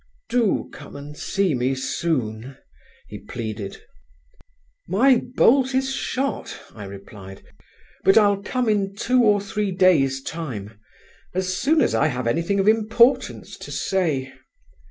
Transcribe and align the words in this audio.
"Do 0.29 0.67
come 0.73 0.95
and 0.95 1.15
see 1.15 1.53
me 1.53 1.75
soon," 1.75 2.57
he 3.07 3.19
pleaded. 3.19 3.77
"My 4.87 5.21
bolt 5.35 5.75
is 5.75 5.93
shot," 5.93 6.59
I 6.73 6.85
replied; 6.85 7.43
"but 8.03 8.17
I'll 8.17 8.41
come 8.41 8.67
in 8.67 8.95
two 8.95 9.21
or 9.21 9.39
three 9.39 9.71
days' 9.71 10.23
time, 10.23 10.79
as 11.35 11.55
soon 11.55 11.81
as 11.81 11.93
I 11.93 12.07
have 12.07 12.25
anything 12.25 12.59
of 12.59 12.67
importance 12.67 13.57
to 13.57 13.69
say.... 13.71 14.33